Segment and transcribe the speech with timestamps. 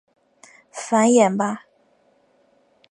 [0.71, 1.67] 繁衍吧！